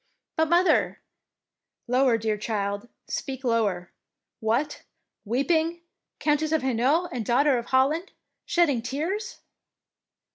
"But, 0.35 0.49
mother 0.49 0.99
—""Lower, 1.95 2.17
dear 2.17 2.35
child, 2.35 2.89
speak 3.07 3.43
lower. 3.43 3.91
What! 4.39 4.81
weeping? 5.25 5.81
Countess 6.17 6.51
of 6.51 6.63
Hainault 6.63 7.09
and 7.11 7.23
Daughter 7.23 7.55
of 7.59 7.67
Holland 7.67 8.11
shedding 8.43 8.81
tears? 8.81 9.41